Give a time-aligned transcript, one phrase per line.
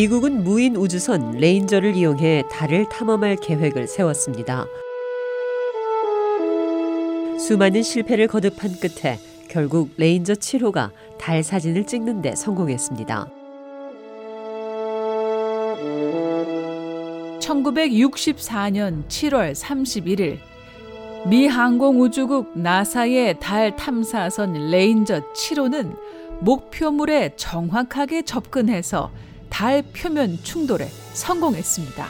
[0.00, 4.64] 미국은 무인 우주선 레인저를 이용해 달을 탐험할 계획을 세웠습니다.
[7.38, 9.18] 수많은 실패를 거듭한 끝에
[9.50, 13.28] 결국 레인저 7호가 달 사진을 찍는 데 성공했습니다.
[17.40, 20.38] 1964년 7월 31일
[21.28, 25.94] 미 항공우주국 나사의 달 탐사선 레인저 7호는
[26.40, 29.10] 목표물에 정확하게 접근해서
[29.50, 32.08] 달 표면 충돌에 성공했습니다.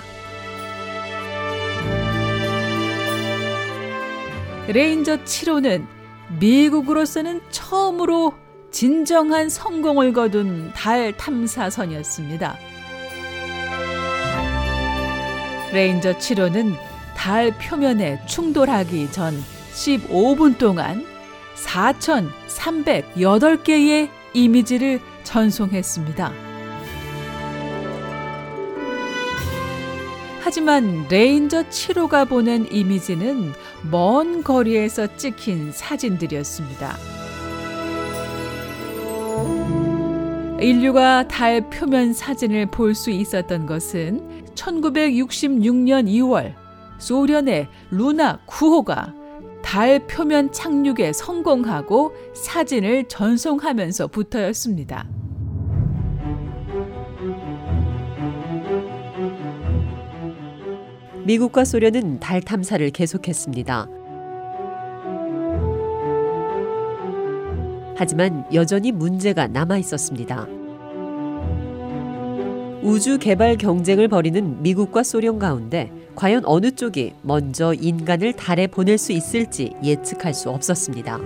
[4.69, 5.84] 레인저 7호는
[6.38, 8.34] 미국으로서는 처음으로
[8.70, 12.56] 진정한 성공을 거둔 달 탐사선이었습니다.
[15.72, 16.77] 레인저 7호는
[17.16, 21.05] 달 표면에 충돌하기 전 15분 동안
[21.56, 26.49] 4,308개의 이미지를 전송했습니다.
[30.50, 33.52] 하지만 레인저 7호가 보낸 이미지는
[33.88, 36.96] 먼 거리에서 찍힌 사진들이었습니다.
[40.60, 46.56] 인류가 달 표면 사진을 볼 수 있었던 것은 1966년 2월
[46.98, 49.14] 소련의 루나 9호가
[49.62, 55.20] 달 표면 착륙에 성공하고 사진을 전송하면서부터였습니다.
[61.30, 63.89] 미국과 소련은 달 탐사를 계속했습니다.
[67.95, 70.48] 하지만 여전히 문제가 남아 있었습니다.
[72.83, 79.13] 우주 개발 경쟁을 벌이는 미국과 소련 가운데 과연 어느 쪽이 먼저 인간을 달에 보낼 수
[79.13, 81.19] 있을지 예측할 수 없었습니다.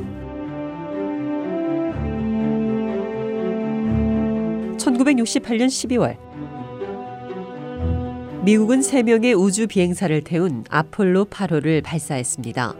[4.76, 6.23] 1968년 12월
[8.44, 12.74] 미국은 3명의 우주 비행사를 태운 아폴로 8호를 발사했습니다.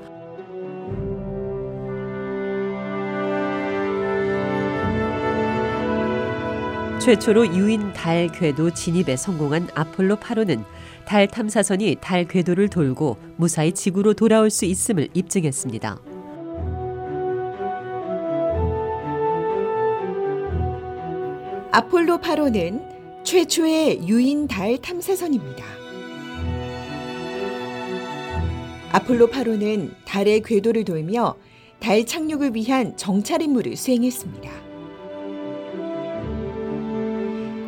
[7.01, 10.65] 최초로 유인 달 궤도 진입에 성공한 아폴로 8호는
[11.07, 15.99] 달 탐사선이 달 궤도를 돌고 무사히 지구로 돌아올 수 있음을 입증했습니다.
[21.73, 22.94] 아폴로 8호는
[23.25, 25.65] 최초의 유인 달 탐사선입니다.
[28.93, 31.35] 아폴로 8호는 달의 궤도를 돌며
[31.81, 34.51] 달 착륙을 위한 정찰 임무를 수행했습니다.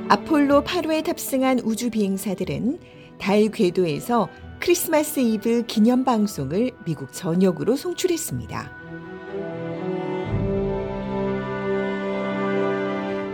[0.09, 2.78] 아폴로 8호에 탑승한 우주 비행사들은
[3.19, 4.28] 달 궤도에서
[4.61, 8.72] 크리스마스 이브 기념 방송을 미국 전역으로 송출했습니다.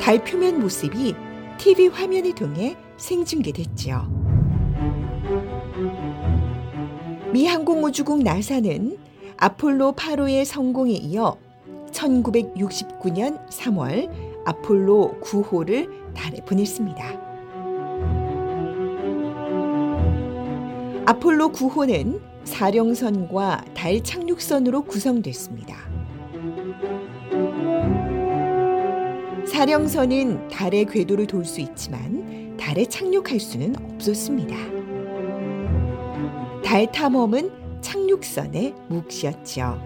[0.00, 1.14] 달 표면 모습이
[1.62, 4.04] TV 화면을 통해 생중계됐죠.
[7.32, 8.98] 미 항공우주국 나사는
[9.36, 11.36] 아폴로 8호의 성공에 이어
[11.92, 14.10] 1969년 3월
[14.44, 17.04] 아폴로 9호를 달에 보냈습니다.
[21.06, 25.91] 아폴로 9호는 사령선과 달 착륙선으로 구성됐습니다.
[29.52, 34.56] 사령선은 달의 궤도를 돌 수 있지만 달에 착륙할 수는 없었습니다.
[36.64, 37.50] 달 탐험은
[37.82, 39.78] 착륙선의 몫이었죠.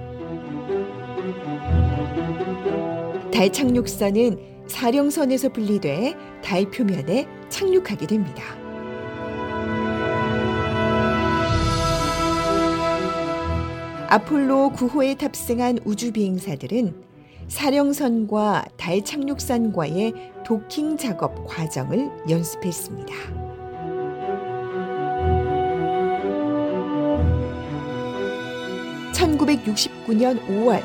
[3.35, 6.15] 달 착륙선은 사령선에서 분리돼
[6.45, 8.45] 달 표면에 착륙하게 됩니다.
[14.09, 17.06] 아폴로 9호에 탑승한 우주 비행사들은
[17.49, 20.13] 사령선과 달 착륙선과의
[20.45, 23.15] 도킹 작업 과정을 연습했습니다.
[29.13, 30.83] (1969년 5월)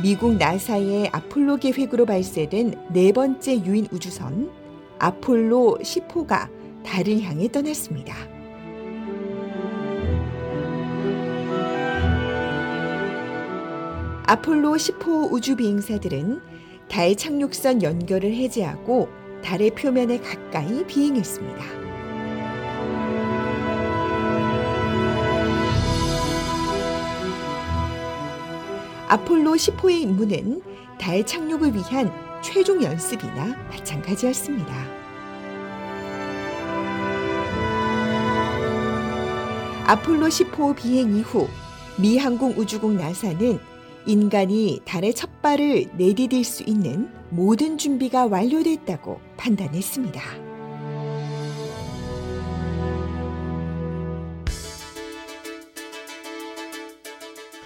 [0.00, 4.50] 미국 나사의 아폴로 계획으로 발사된 네 번째 유인 우주선
[4.98, 6.48] 아폴로 10호가
[6.84, 8.41] 달을 향해 떠났습니다.
[14.24, 16.40] 아폴로 10호 우주 비행사들은
[16.88, 19.08] 달 착륙선 연결을 해제하고
[19.42, 21.64] 달의 표면에 가까이 비행했습니다.
[29.08, 30.62] 아폴로 10호의 임무는
[30.98, 32.10] 달 착륙을 위한
[32.42, 34.72] 최종 연습이나 마찬가지였습니다.
[39.86, 41.48] 아폴로 10호 비행 이후
[41.98, 43.71] 미 항공 우주국 나사는
[44.06, 50.20] 인간이 달의 첫 발을 내디딜 수 있는 모든 준비가 완료됐다고 판단했습니다.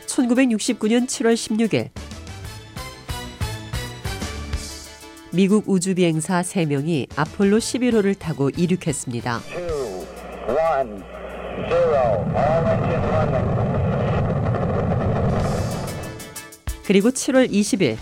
[0.06, 1.90] 1969년 7월 16일
[5.32, 9.40] 미국 우주비행사 3명이 아폴로 11호를 타고 이륙했습니다.
[16.86, 17.96] 그리고 7월 20일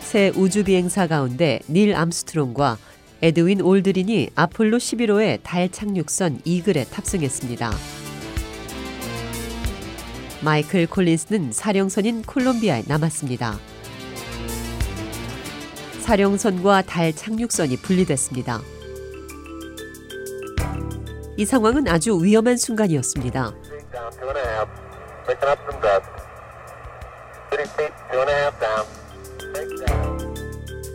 [0.00, 2.76] 새 우주 비행사 가운데 닐 암스트롱과
[3.22, 7.70] 에드윈 올드린이 아폴로 11호의 달 착륙선 이글에 탑승했습니다.
[10.42, 13.56] 마이클 콜린스는 사령선인 콜롬비아에 남았습니다.
[16.00, 18.60] 사령선과 달 착륙선이 분리됐습니다.
[21.36, 23.54] 이 상황은 아주 위험한 순간이었습니다.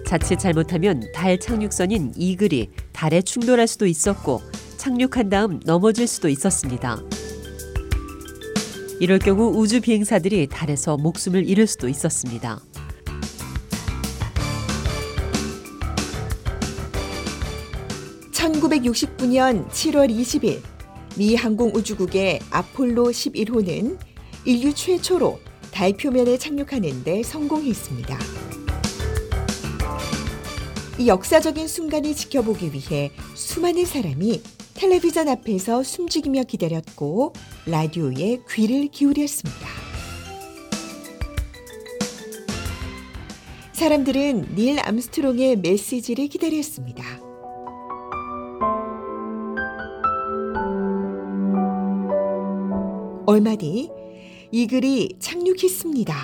[0.06, 4.42] 자칫 잘못하면 달 착륙선인 이글이 달에 충돌할 수도 있었고
[4.78, 7.00] 착륙한 다음 넘어질 수도 있었습니다.
[9.00, 12.60] 이럴 경우 우주 비행사들이 달에서 목숨을 잃을 수도 있었습니다.
[18.32, 20.62] (1969년 7월 20일)
[21.18, 24.00] 미 항공우주국의 아폴로 11호는
[24.46, 25.40] 인류 최초로
[25.80, 28.20] 달 표면에 착륙하는 데 성공했습니다.
[30.98, 34.42] 이 역사적인 순간을 지켜보기 위해 수많은 사람이
[34.74, 37.32] 텔레비전 앞에서 숨죽이며 기다렸고
[37.66, 39.70] 라디오에 귀를 기울였습니다.
[43.72, 47.06] 사람들은 닐 암스트롱의 메시지를 기다렸습니다.
[53.26, 53.90] 얼마 뒤
[54.52, 56.16] 이 글이 착륙했습니다.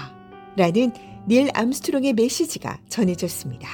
[0.57, 0.91] 라는
[1.27, 3.67] 닐 암스트롱의 메시지가 전해졌습니다.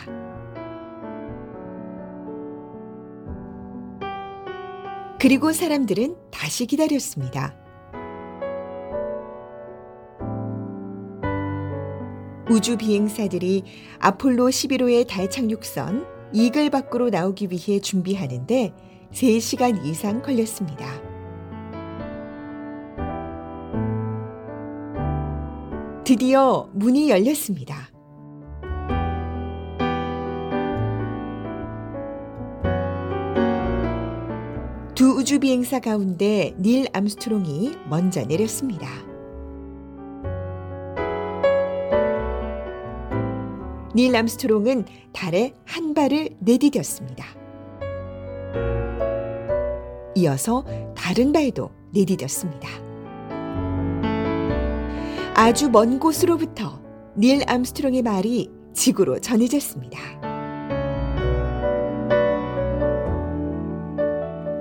[5.20, 7.56] 그리고 사람들은 다시 기다렸습니다.
[12.50, 13.64] 우주 비행사들이
[14.00, 18.74] 아폴로 11호의 달 착륙선 이글 밖으로 나오기 위해 준비하는데
[19.14, 21.11] 3시간 이상 걸렸습니다.
[26.04, 27.92] 드디어 문이 열렸습니다.
[34.96, 38.88] 두 우주 비행사 가운데 닐 암스트롱이 먼저 내렸습니다.
[43.96, 47.24] 닐 암스트롱은 달에 한 발을 내디뎠습니다.
[50.16, 50.66] 이어서
[50.96, 52.91] 다른 발도 내디뎠습니다.
[55.44, 56.80] 아주 먼 곳으로부터
[57.18, 59.98] 닐 암스트롱의 말이 지구로 전해졌습니다.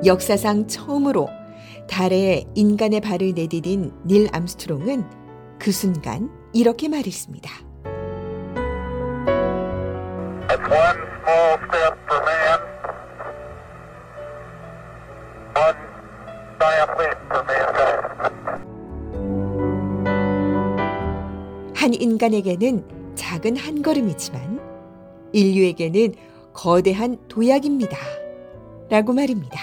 [0.07, 1.29] 역사상 처음으로
[1.87, 7.51] 달에 인간의 발을 내디딘 닐 암스트롱은 그 순간 이렇게 말했습니다.
[21.81, 24.61] 한 인간에게는 작은 한 걸음이지만
[25.33, 26.13] 인류에게는
[26.53, 27.97] 거대한 도약입니다.
[28.91, 29.59] 라고 말입니다.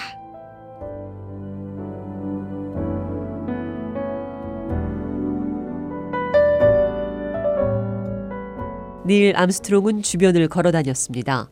[9.05, 11.50] 닐 암스트롱은 주변을 걸어 다녔습니다.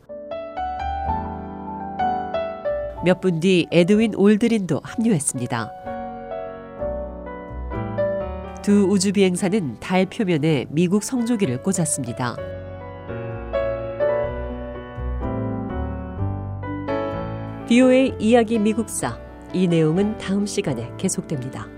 [3.04, 5.95] 몇 분 뒤 에드윈 올드린도 합류했습니다.
[8.66, 12.34] 두 우주 비행사는 달 표면에 미국 성조기를 꽂았습니다.
[17.68, 19.20] 비오의 이야기 미국사
[19.52, 21.75] 이 내용은 다음 시간에 계속됩니다.